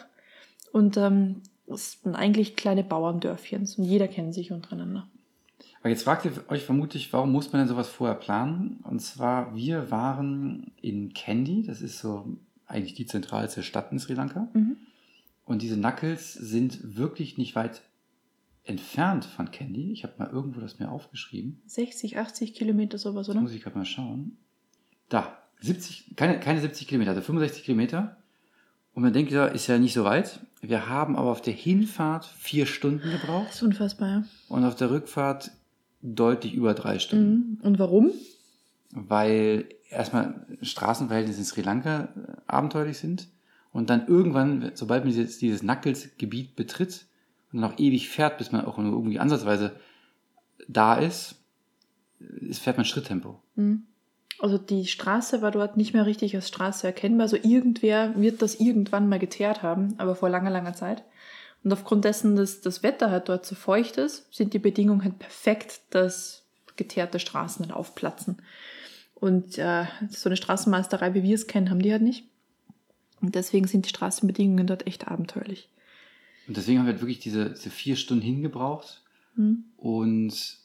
[0.73, 5.09] Und ähm, Das sind eigentlich kleine Bauerndörfchen und jeder kennt sich untereinander.
[5.81, 8.81] Aber jetzt fragt ihr euch vermutlich, warum muss man denn sowas vorher planen?
[8.85, 12.27] Und zwar, wir waren in Kandy, das ist so
[12.67, 14.49] eigentlich die zentralste Stadt in Sri Lanka.
[14.55, 14.77] Mhm.
[15.45, 17.83] Und diese Knuckles sind wirklich nicht weit
[18.65, 19.93] entfernt von Kandy.
[19.93, 21.61] Ich habe mal irgendwo das mir aufgeschrieben.
[21.67, 23.43] 60, 80 Kilometer sowas, Das oder?
[23.43, 24.37] muss ich gerade mal schauen.
[25.09, 28.17] Da, 70, keine, keine 70 Kilometer, also 65 Kilometer.
[28.95, 30.41] Und man denkt, ja, ist ja nicht so weit.
[30.63, 34.25] Wir haben aber auf der Hinfahrt vier Stunden gebraucht Das ist unfassbar, ja.
[34.49, 35.51] und auf der Rückfahrt
[36.01, 37.59] deutlich über drei Stunden.
[37.59, 37.67] Mhm.
[37.67, 38.13] Und warum?
[38.93, 43.29] Weil erstmal Straßenverhältnisse in Sri Lanka äh, abenteuerlich sind
[43.73, 47.07] und dann irgendwann, sobald man dieses, dieses Knuckles-Gebiet betritt
[47.55, 49.77] und dann auch ewig fährt, bis man auch nur irgendwie ansatzweise
[50.69, 51.37] da ist,
[52.19, 53.41] ist fährt man Schritttempo.
[53.55, 53.85] Mhm.
[54.41, 57.27] Also die Straße war dort nicht mehr richtig als Straße erkennbar.
[57.27, 61.05] Also irgendwer wird das irgendwann mal geteert haben, aber vor langer, langer Zeit.
[61.63, 65.21] Und aufgrund dessen, dass das Wetter halt dort so feucht ist, sind die Bedingungen halt
[65.21, 66.45] perfekt, dass
[66.77, 68.43] geteerte Straßen halt aufplatzen.
[69.15, 72.25] Und äh, so eine Straßenmeisterei, wie wir es kennen, haben die halt nicht.
[73.21, 75.71] Und deswegen sind die Straßenbedingungen dort echt abenteuerlich.
[76.49, 79.03] Und deswegen haben wir halt wirklich diese, diese vier Stunden hingebraucht
[79.37, 79.65] Mhm.
[79.77, 80.59] und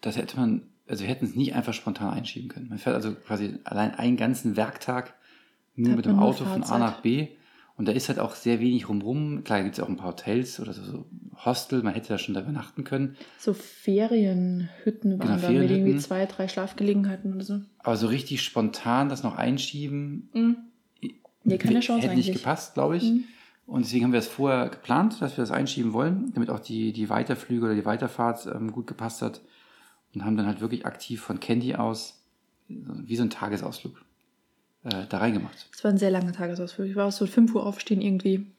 [0.00, 2.68] das hätte man, also wir hätten es nicht einfach spontan einschieben können.
[2.70, 5.14] Man fährt also quasi allein einen ganzen Werktag
[5.76, 7.28] nur hat mit dem Auto von A nach B.
[7.76, 9.42] Und da ist halt auch sehr wenig rumrum.
[9.44, 11.06] Klar, gibt es auch ein paar Hotels oder so, so
[11.44, 13.16] Hostel, man hätte da schon da übernachten können.
[13.38, 16.00] So Ferienhütten waren Genau, da mit irgendwie Ferienhütten.
[16.00, 17.60] zwei, drei Schlafgelegenheiten oder so.
[17.78, 20.56] Aber so richtig spontan das noch einschieben, Mhm.
[21.42, 22.42] Nee, keine Chance hätte nicht eigentlich.
[22.42, 23.04] gepasst, glaube ich.
[23.04, 23.24] Mhm.
[23.70, 26.92] Und deswegen haben wir es vorher geplant, dass wir das einschieben wollen, damit auch die,
[26.92, 29.40] die Weiterflüge oder die Weiterfahrt ähm, gut gepasst hat.
[30.12, 32.20] Und haben dann halt wirklich aktiv von Candy aus,
[32.66, 33.94] wie so ein Tagesausflug,
[34.82, 35.68] äh, da reingemacht.
[35.72, 36.88] Es war ein sehr langer Tagesausflug.
[36.88, 38.50] Ich war auch so 5 Uhr aufstehen irgendwie.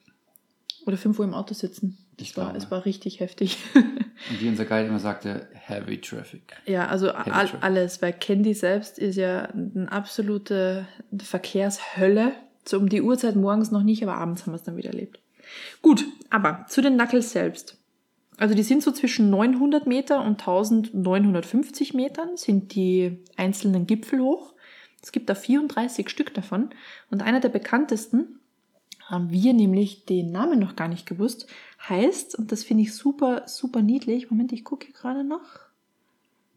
[0.86, 1.98] Oder 5 Uhr im Auto sitzen.
[2.18, 2.58] Ich Es war, glaube.
[2.60, 3.58] es war richtig heftig.
[3.74, 6.54] Und wie unser Guide immer sagte, Heavy Traffic.
[6.66, 12.32] ja, also all, alles, weil Candy selbst ist ja eine absolute Verkehrshölle.
[12.66, 15.20] So um die Uhrzeit morgens noch nicht, aber abends haben wir es dann wieder erlebt.
[15.82, 17.78] Gut, aber zu den Knuckles selbst.
[18.38, 24.54] Also die sind so zwischen 900 Meter und 1950 Metern sind die einzelnen Gipfel hoch.
[25.02, 26.70] Es gibt da 34 Stück davon.
[27.10, 28.40] Und einer der bekanntesten,
[29.12, 31.46] haben wir nämlich den Namen noch gar nicht gewusst,
[31.88, 35.44] heißt, und das finde ich super, super niedlich, Moment, ich gucke hier gerade noch,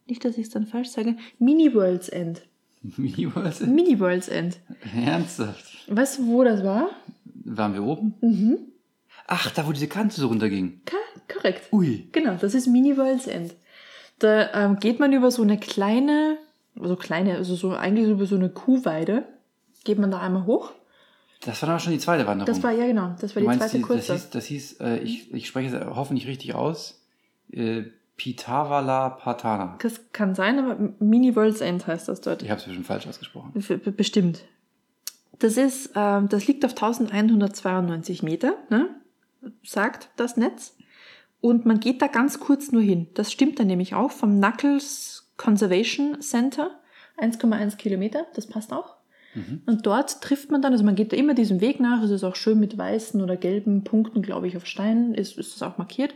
[0.06, 2.42] nicht, dass ich es dann falsch sage, Mini World's End.
[2.96, 3.60] Wie war das?
[3.60, 4.58] Mini World's End.
[4.94, 5.64] Ernsthaft?
[5.88, 6.90] Weißt du, wo das war?
[7.44, 8.14] Waren wir oben?
[8.20, 8.58] Mhm.
[9.26, 10.82] Ach, da wo diese Kante so runterging.
[10.84, 10.96] Ka
[11.32, 11.72] korrekt.
[11.72, 12.08] Ui.
[12.12, 13.54] Genau, das ist Mini World's End.
[14.18, 16.36] Da ähm, geht man über so eine kleine,
[16.78, 19.24] so kleine, also so eigentlich über so eine Kuhweide,
[19.84, 20.72] geht man da einmal hoch.
[21.40, 22.46] Das war dann auch schon die zweite Wanderung.
[22.46, 24.12] Das war, ja genau, das war die meinst, zweite die, kurze.
[24.12, 27.02] das hieß, das hieß äh, ich, ich spreche es hoffentlich richtig aus,
[27.50, 27.84] äh,
[28.16, 29.76] Pitavala Patana.
[29.82, 32.42] Das kann sein, aber Mini World's End heißt das dort.
[32.42, 33.52] Ich habe es bestimmt falsch ausgesprochen.
[33.96, 34.44] Bestimmt.
[35.40, 38.88] Das ist, ähm, das liegt auf 1192 Meter, ne?
[39.62, 40.76] sagt das Netz.
[41.40, 43.08] Und man geht da ganz kurz nur hin.
[43.14, 46.70] Das stimmt dann nämlich auch vom Knuckles Conservation Center.
[47.18, 48.96] 1,1 Kilometer, das passt auch.
[49.34, 49.62] Mhm.
[49.66, 52.24] Und dort trifft man dann, also man geht da immer diesem Weg nach, es ist
[52.24, 55.78] auch schön mit weißen oder gelben Punkten, glaube ich, auf Steinen, ist, ist es auch
[55.78, 56.14] markiert,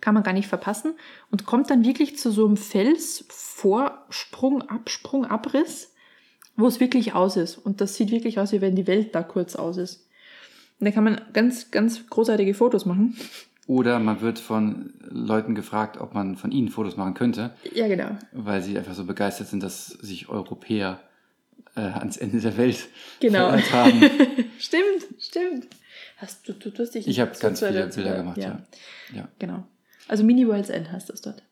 [0.00, 0.94] kann man gar nicht verpassen
[1.30, 5.92] und kommt dann wirklich zu so einem Felsvorsprung, Absprung, Abriss,
[6.56, 7.56] wo es wirklich aus ist.
[7.58, 10.06] Und das sieht wirklich aus, wie wenn die Welt da kurz aus ist.
[10.80, 13.16] Und da kann man ganz, ganz großartige Fotos machen.
[13.66, 18.16] Oder man wird von Leuten gefragt, ob man von ihnen Fotos machen könnte, Ja, genau.
[18.32, 21.00] weil sie einfach so begeistert sind, dass sich Europäer
[21.76, 22.88] äh, ans Ende der Welt
[23.20, 23.50] Genau.
[23.52, 24.02] haben.
[24.58, 25.66] stimmt, stimmt.
[26.16, 28.62] Hast du, du, du hast dich Ich habe ganz viele Bilder gemacht, ja.
[29.14, 29.28] ja.
[29.38, 29.64] Genau.
[30.08, 31.42] Also Mini World's End heißt das dort.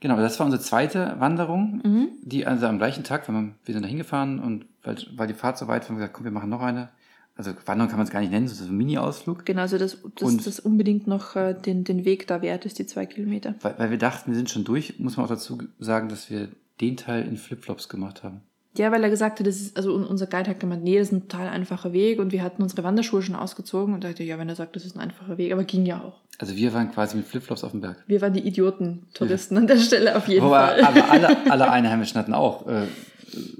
[0.00, 2.08] Genau, das war unsere zweite Wanderung, Mhm.
[2.22, 3.34] die also am gleichen Tag, wir
[3.66, 6.24] sind da hingefahren und weil, weil die Fahrt so weit war, haben wir gesagt, komm,
[6.24, 6.88] wir machen noch eine.
[7.36, 9.44] Also Wanderung kann man es gar nicht nennen, das ist ein Mini-Ausflug.
[9.44, 12.78] Genau, also das, das, Und- das unbedingt noch äh, den, den Weg da wert ist,
[12.78, 13.54] die zwei Kilometer.
[13.60, 16.48] Weil, weil wir dachten, wir sind schon durch, muss man auch dazu sagen, dass wir
[16.80, 18.40] den Teil in Flipflops gemacht haben.
[18.78, 21.08] Ja, weil er gesagt hat, das ist, also un- unser Guide hat gemeint, nee, das
[21.08, 24.38] ist ein total einfacher Weg und wir hatten unsere Wanderschuhe schon ausgezogen und dachte, ja,
[24.38, 26.20] wenn er sagt, das ist ein einfacher Weg, aber ging ja auch.
[26.38, 27.96] Also wir waren quasi mit Flipflops auf dem Berg.
[28.06, 30.80] Wir waren die Idioten-Touristen an der Stelle auf jeden aber, Fall.
[30.84, 32.82] aber alle, alle Einheimischen hatten auch äh,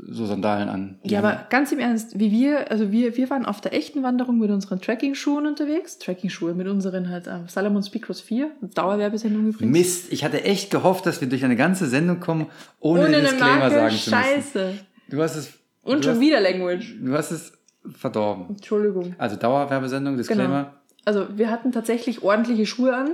[0.09, 0.99] so Sandalen an.
[1.03, 4.03] Ja, haben- aber ganz im Ernst, wie wir, also wir, wir waren auf der echten
[4.03, 5.99] Wanderung mit unseren Trekking-Schuhen unterwegs.
[5.99, 9.73] Trekking-Schuhe mit unseren halt ähm, Salomon Speedcross 4, Dauerwerbesendung übrigens.
[9.73, 12.47] Mist, ich hatte echt gehofft, dass wir durch eine ganze Sendung kommen,
[12.81, 14.11] ohne, Ohne den Disclaimer Marke, sagen zu müssen.
[14.11, 14.73] scheiße.
[15.09, 15.53] Du hast es.
[15.83, 16.97] Und schon hast, wieder Language.
[17.01, 17.53] Du hast es
[17.95, 18.47] verdorben.
[18.51, 19.15] Entschuldigung.
[19.19, 20.75] Also Dauerwerbesendung, Disclaimer.
[21.05, 23.11] Also wir hatten tatsächlich ordentliche Schuhe an.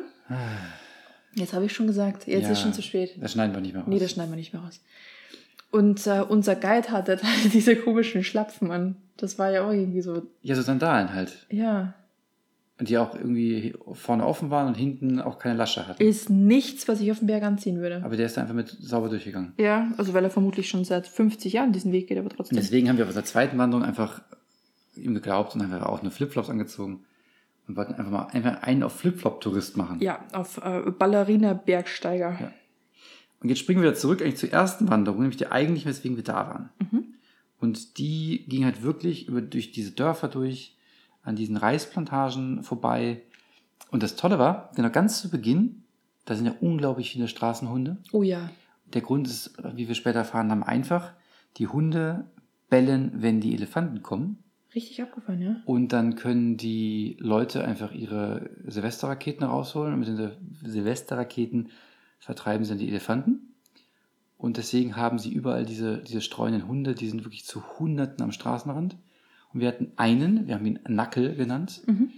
[1.34, 3.14] Jetzt habe ich schon gesagt, jetzt Ja, ist schon zu spät.
[3.20, 3.90] Das schneiden wir nicht mehr raus.
[3.90, 4.80] Nee, das schneiden wir nicht mehr raus.
[5.70, 7.20] Und äh, unser Guide hatte
[7.52, 8.96] diese komischen Schlapfen an.
[9.16, 11.46] Das war ja auch irgendwie so, ja, so Sandalen halt.
[11.50, 11.94] ja,
[12.84, 16.02] die auch irgendwie vorne offen waren und hinten auch keine Lasche hatten.
[16.02, 18.02] ist nichts, was ich auf den Berg anziehen würde.
[18.04, 19.52] Aber der ist da einfach mit sauber durchgegangen.
[19.58, 22.56] Ja, also weil er vermutlich schon seit 50 Jahren diesen Weg geht, aber Und trotzdem.
[22.56, 24.22] deswegen haben wir auf unserer zweiten Wanderung einfach
[24.96, 27.04] ihm geglaubt und einfach auch nur Flipflops angezogen.
[27.68, 30.00] Und wollten einfach mal einfach einen auf Flipflop-Tourist machen.
[30.00, 32.36] Ja, auf äh, Ballerina-Bergsteiger.
[32.40, 32.52] Ja.
[33.40, 36.24] Und jetzt springen wir wieder zurück eigentlich zur ersten Wanderung, nämlich die eigentlich, weswegen wir
[36.24, 36.70] da waren.
[36.90, 37.04] Mhm.
[37.60, 40.76] Und die ging halt wirklich über, durch diese Dörfer durch,
[41.22, 43.22] an diesen Reisplantagen vorbei.
[43.90, 45.84] Und das Tolle war, genau ganz zu Beginn,
[46.24, 47.96] da sind ja unglaublich viele Straßenhunde.
[48.12, 48.50] Oh ja.
[48.92, 51.12] Der Grund ist, wie wir später erfahren haben, einfach,
[51.56, 52.26] die Hunde
[52.70, 54.38] bellen, wenn die Elefanten kommen.
[54.74, 55.56] Richtig abgefahren, ja.
[55.66, 59.92] Und dann können die Leute einfach ihre Silvesterraketen rausholen.
[59.92, 61.68] Und mit den Sil- Silvesterraketen
[62.18, 63.54] vertreiben sie dann die Elefanten.
[64.38, 68.32] Und deswegen haben sie überall diese, diese streunenden Hunde, die sind wirklich zu Hunderten am
[68.32, 68.96] Straßenrand.
[69.52, 72.10] Und wir hatten einen, wir haben ihn Nackel genannt, Mhm.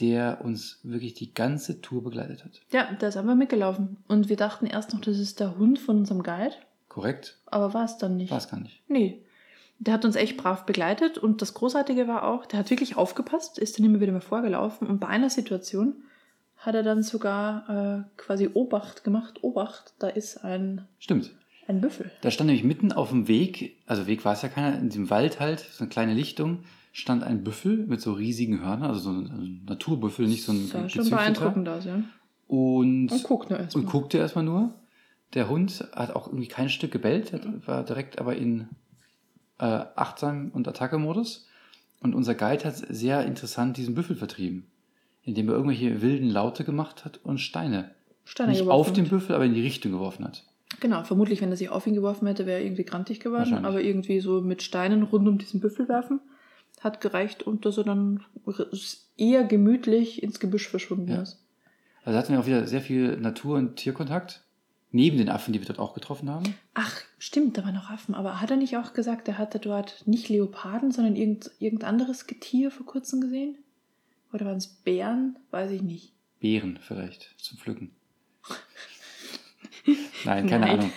[0.00, 2.60] der uns wirklich die ganze Tour begleitet hat.
[2.70, 3.98] Ja, der ist einfach mitgelaufen.
[4.08, 6.54] Und wir dachten erst noch, das ist der Hund von unserem Guide.
[6.88, 7.38] Korrekt?
[7.46, 8.30] Aber war es dann nicht.
[8.30, 8.82] War es gar nicht.
[8.88, 9.22] Nee.
[9.78, 13.58] Der hat uns echt brav begleitet und das Großartige war auch, der hat wirklich aufgepasst,
[13.58, 16.04] ist dann immer wieder mal vorgelaufen und bei einer Situation
[16.56, 19.42] hat er dann sogar äh, quasi Obacht gemacht.
[19.42, 21.32] Obacht, da ist ein, Stimmt.
[21.66, 22.12] ein Büffel.
[22.20, 25.10] Da stand nämlich mitten auf dem Weg, also Weg war es ja keiner, in diesem
[25.10, 29.10] Wald halt, so eine kleine Lichtung, stand ein Büffel mit so riesigen Hörnern, also so
[29.10, 31.16] ein, ein Naturbüffel, nicht so ein Sah schon gezüchteter.
[31.16, 32.02] beeindruckend aus, ja.
[32.46, 33.84] Und, Und guckt nur erstmal.
[33.84, 34.74] und guckte erstmal nur.
[35.32, 38.68] Der Hund hat auch irgendwie kein Stück gebellt, hat, war direkt aber in
[39.58, 41.48] äh, Achtsam- und Attacke-Modus.
[42.00, 44.66] Und unser Guide hat sehr interessant diesen Büffel vertrieben,
[45.22, 47.92] indem er irgendwelche wilden Laute gemacht hat und Steine.
[48.24, 49.08] Steine Nicht geworfen auf den.
[49.08, 50.44] Büffel, aber in die Richtung geworfen hat.
[50.80, 53.64] Genau, vermutlich, wenn er sich auf ihn geworfen hätte, wäre er irgendwie grantig geworden.
[53.64, 56.20] Aber irgendwie so mit Steinen rund um diesen Büffel werfen
[56.82, 58.24] hat gereicht und dass er dann
[59.16, 61.22] eher gemütlich ins Gebüsch verschwunden Ja.
[61.22, 61.38] ist.
[62.04, 64.42] Also hatten wir auch wieder sehr viel Natur- und Tierkontakt.
[64.94, 66.54] Neben den Affen, die wir dort auch getroffen haben.
[66.74, 68.14] Ach, stimmt, da waren noch Affen.
[68.14, 72.26] Aber hat er nicht auch gesagt, er hatte dort nicht Leoparden, sondern irgend, irgendein anderes
[72.26, 73.56] Getier vor kurzem gesehen?
[74.34, 75.38] Oder waren es Bären?
[75.50, 76.12] Weiß ich nicht.
[76.40, 77.90] Bären vielleicht zum Pflücken.
[80.24, 80.78] Nein, keine Nein.
[80.78, 80.92] Ahnung.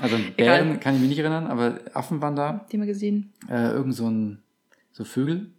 [0.00, 0.16] Also.
[0.36, 2.66] Bären kann ich mich nicht erinnern, aber Affen waren da.
[2.70, 3.32] Die haben wir gesehen.
[3.48, 4.42] Äh, irgend so ein
[5.00, 5.50] so Vögel,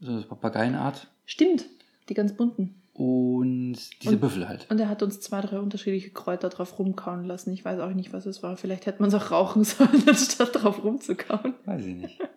[0.00, 1.06] so Papageienart.
[1.26, 1.66] Stimmt,
[2.08, 2.74] die ganz bunten.
[2.94, 4.66] Und diese Und- Büffel halt.
[4.70, 7.52] Und er hat uns zwei, drei unterschiedliche Kräuter drauf rumkauen lassen.
[7.52, 8.56] Ich weiß auch nicht, was es war.
[8.56, 11.54] Vielleicht hätte man es auch rauchen sollen, anstatt drauf rumzukauen.
[11.66, 12.18] Weiß ich nicht.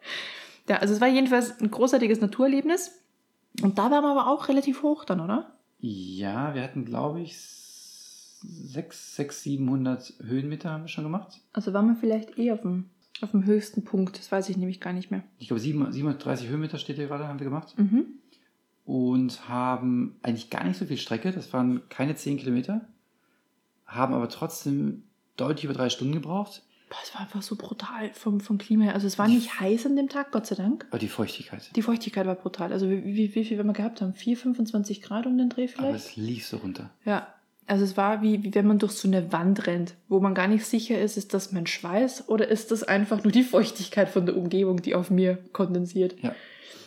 [0.69, 2.91] Ja, also es war jedenfalls ein großartiges Naturerlebnis.
[3.63, 5.51] Und da waren wir aber auch relativ hoch dann, oder?
[5.79, 11.39] Ja, wir hatten, glaube ich, 6, 6, 700 Höhenmeter haben wir schon gemacht.
[11.51, 12.89] Also waren wir vielleicht eh auf dem,
[13.23, 14.17] auf dem höchsten Punkt.
[14.17, 15.23] Das weiß ich nämlich gar nicht mehr.
[15.39, 17.73] Ich glaube, 7 730 Höhenmeter steht hier gerade, haben wir gemacht.
[17.77, 18.05] Mhm.
[18.85, 21.31] und haben eigentlich gar nicht so viel Strecke.
[21.31, 22.81] Das waren keine 10 Kilometer.
[23.85, 25.03] Haben aber trotzdem
[25.37, 26.63] deutlich über drei Stunden gebraucht.
[26.89, 28.93] Boah, es war einfach so brutal vom, vom Klima her.
[28.95, 30.85] Also es war nicht heiß an dem Tag, Gott sei Dank.
[30.89, 31.73] Aber die Feuchtigkeit.
[31.75, 32.73] Die Feuchtigkeit war brutal.
[32.73, 34.13] Also wie, wie, wie viel wir mal gehabt haben?
[34.13, 36.05] 4, 25 Grad um den Dreh Aber vielleicht?
[36.07, 36.89] es lief so runter.
[37.05, 37.27] Ja.
[37.67, 40.47] Also es war wie, wie wenn man durch so eine Wand rennt, wo man gar
[40.47, 44.25] nicht sicher ist, ist das mein Schweiß oder ist das einfach nur die Feuchtigkeit von
[44.25, 46.15] der Umgebung, die auf mir kondensiert.
[46.21, 46.35] Ja.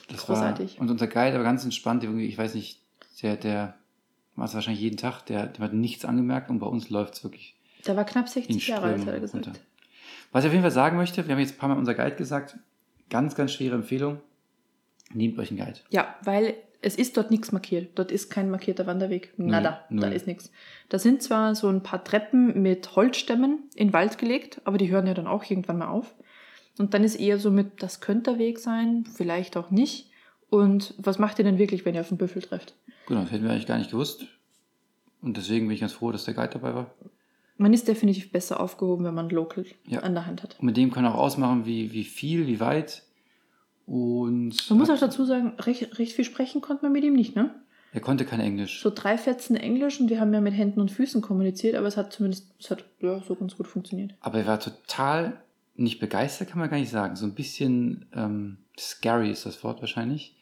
[0.09, 0.75] Das Großartig.
[0.77, 2.05] War, und unser Guide war ganz entspannt.
[2.05, 2.81] Irgendwie, ich weiß nicht,
[3.23, 3.75] der, der
[4.35, 5.23] macht es wahrscheinlich jeden Tag.
[5.27, 7.55] Der, der hat nichts angemerkt und bei uns läuft es wirklich.
[7.87, 9.47] Der war knapp In 60 Jahre alt, hat er gesagt.
[9.47, 9.61] runter.
[10.33, 12.17] Was ich auf jeden Fall sagen möchte, wir haben jetzt ein paar Mal unser Guide
[12.17, 12.59] gesagt,
[13.09, 14.21] ganz, ganz schwere Empfehlung.
[15.13, 15.79] Nehmt euch einen Guide.
[15.91, 16.55] Ja, weil
[16.85, 17.99] es ist dort nichts markiert.
[17.99, 19.33] Dort ist kein markierter Wanderweg.
[19.37, 19.85] Nada.
[19.91, 20.01] null.
[20.03, 20.51] Da ist nichts.
[20.89, 24.91] Da sind zwar so ein paar Treppen mit Holzstämmen in den Wald gelegt, aber die
[24.91, 26.15] hören ja dann auch irgendwann mal auf.
[26.79, 30.11] Und dann ist eher so mit, das könnte der Weg sein, vielleicht auch nicht.
[30.51, 32.75] Und was macht ihr denn wirklich, wenn ihr auf einen Büffel trefft?
[33.07, 34.27] Genau, das hätten wir eigentlich gar nicht gewusst.
[35.23, 36.95] Und deswegen bin ich ganz froh, dass der Guide dabei war.
[37.57, 40.01] Man ist definitiv besser aufgehoben, wenn man Local Ja.
[40.01, 40.57] an der Hand hat.
[40.59, 43.05] Und mit dem kann er auch ausmachen, wie, wie viel, wie weit.
[43.87, 47.37] Und Man muss auch dazu sagen, recht, recht viel sprechen konnte man mit ihm nicht,
[47.37, 47.55] ne?
[47.95, 48.83] er konnte kein Englisch.
[48.83, 51.97] So drei Fetzen Englisch und wir haben ja mit Händen und Füßen kommuniziert, aber es
[51.97, 54.15] hat zumindest, es hat ja, so ganz gut funktioniert.
[54.21, 55.41] Aber er war total
[55.77, 57.15] nicht begeistert, kann man gar nicht sagen.
[57.15, 60.35] So ein bisschen ähm, scary ist das Wort wahrscheinlich,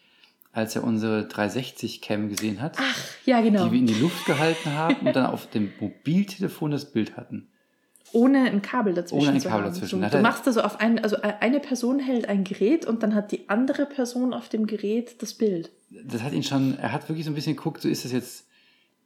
[0.53, 3.67] als er unsere 360-Cam gesehen hat, Ach, ja, genau.
[3.67, 7.49] die wir in die Luft gehalten haben und dann auf dem Mobiltelefon das Bild hatten.
[8.13, 9.23] Ohne ein Kabel dazwischen.
[9.27, 9.73] Ohne ein zu Kabel haben.
[9.73, 10.01] dazwischen.
[10.03, 13.15] So, du er- machst also auf ein, also eine Person hält ein Gerät und dann
[13.15, 15.71] hat die andere Person auf dem Gerät das Bild.
[16.05, 18.47] das hat ihn schon, er hat wirklich so ein bisschen geguckt, so ist das jetzt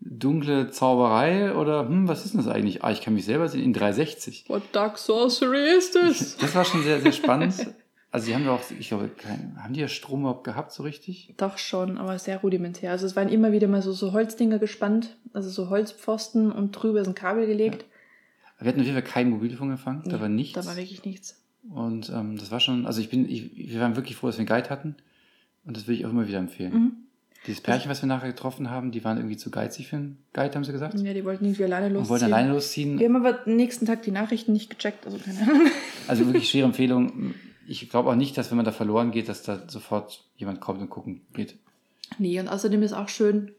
[0.00, 2.84] dunkle Zauberei oder hm, was ist denn das eigentlich?
[2.84, 4.44] Ah, ich kann mich selber sehen in 360.
[4.48, 6.36] What dark sorcery is this?
[6.40, 7.54] Das war schon sehr, sehr spannend.
[8.12, 10.82] Also die haben ja auch, ich glaube, kein, haben die ja Strom überhaupt gehabt, so
[10.84, 11.34] richtig?
[11.36, 12.90] Doch schon, aber sehr rudimentär.
[12.92, 17.00] Also es waren immer wieder mal so, so Holzdinger gespannt, also so Holzpfosten und drüber
[17.00, 17.84] ist ein Kabel gelegt.
[18.58, 20.54] Wir hatten auf jeden Fall keinen Mobilfunkempfang, da war nichts.
[20.54, 21.42] Da war wirklich nichts.
[21.68, 24.40] Und ähm, das war schon, also ich bin, ich, wir waren wirklich froh, dass wir
[24.40, 24.94] einen Guide hatten.
[25.64, 26.72] Und das will ich auch immer wieder empfehlen.
[26.72, 26.92] Mhm.
[27.46, 30.54] Dieses Pärchen, was wir nachher getroffen haben, die waren irgendwie zu geizig für einen Guide,
[30.54, 30.98] haben sie gesagt.
[30.98, 32.08] Ja, die wollten irgendwie alleine Und losziehen.
[32.10, 32.98] wollten alleine losziehen.
[32.98, 35.70] Wir haben aber am nächsten Tag die Nachrichten nicht gecheckt, also keine Ahnung.
[36.08, 37.34] Also wirklich schwere Empfehlung.
[37.68, 40.80] Ich glaube auch nicht, dass wenn man da verloren geht, dass da sofort jemand kommt
[40.80, 41.56] und gucken geht.
[42.18, 43.50] Nee, und außerdem ist auch schön,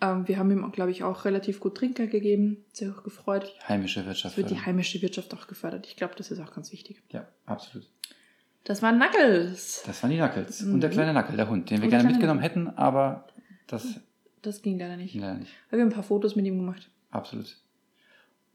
[0.00, 2.64] ähm, wir haben ihm, glaube ich, auch relativ gut Trinkgeld gegeben.
[2.72, 3.52] Sich auch gefreut.
[3.68, 4.34] Heimische Wirtschaft.
[4.34, 5.86] Es wird die heimische Wirtschaft auch gefördert.
[5.86, 7.02] Ich glaube, das ist auch ganz wichtig.
[7.10, 7.88] Ja, absolut.
[8.64, 9.82] Das waren Knuckles.
[9.86, 10.62] Das waren die Knuckles.
[10.62, 10.74] Mhm.
[10.74, 13.26] Und der kleine Nackel, der Hund, den wir Und gerne mitgenommen hätten, aber
[13.66, 14.00] das
[14.42, 15.12] Das ging leider nicht.
[15.12, 15.52] ging leider nicht.
[15.68, 16.88] Aber wir haben ein paar Fotos mit ihm gemacht.
[17.10, 17.56] Absolut.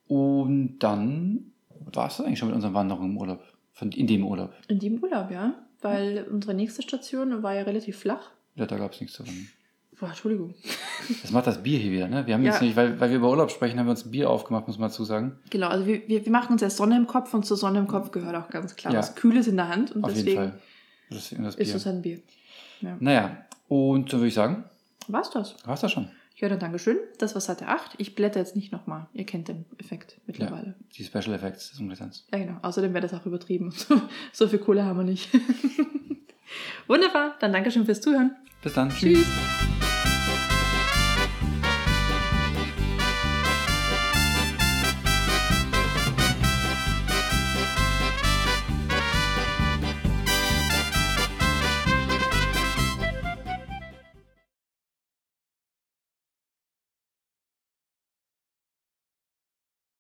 [0.07, 1.51] Und dann
[1.93, 3.43] war es eigentlich schon mit unserer Wanderung im Urlaub.
[3.73, 4.53] Von, in dem Urlaub.
[4.67, 5.53] In dem Urlaub, ja.
[5.81, 8.31] Weil unsere nächste Station war ja relativ flach.
[8.55, 9.47] Ja, da gab es nichts zu wandern.
[9.99, 10.53] Boah, Entschuldigung.
[11.23, 12.27] Das macht das Bier hier wieder, ne?
[12.27, 12.51] Wir haben Ja.
[12.51, 14.77] jetzt nicht, weil, weil wir über Urlaub sprechen, haben wir uns ein Bier aufgemacht, muss
[14.77, 15.39] man dazu sagen.
[15.49, 17.87] Genau, also wir, wir, wir machen uns ja Sonne im Kopf und zur Sonne im
[17.87, 18.99] Kopf gehört auch ganz klar Ja.
[18.99, 19.91] was Kühles in der Hand.
[19.93, 20.59] Und Auf deswegen Fall.
[21.09, 22.19] Deswegen das ist es ein Bier.
[22.81, 22.95] Ja.
[22.99, 24.65] Naja, und dann würde ich sagen,
[25.07, 25.55] War's das?
[25.65, 26.09] war's das schon.
[26.35, 26.97] Ja, dann Dankeschön.
[27.17, 27.95] Das war Seite 8.
[27.97, 29.07] Ich blätter jetzt nicht nochmal.
[29.13, 30.75] Ihr kennt den Effekt Ja, mittlerweile.
[30.95, 32.27] die Special Effects des Umblätterns.
[32.31, 32.59] Ja, genau.
[32.61, 33.71] Außerdem wäre das auch übertrieben.
[33.71, 33.99] So,
[34.31, 35.29] so viel Kohle haben wir nicht.
[36.87, 37.35] Wunderbar.
[37.39, 38.35] Dann Dankeschön fürs Zuhören.
[38.61, 38.89] Bis dann.
[38.89, 39.19] Tschüss.
[39.19, 39.88] Tschüss.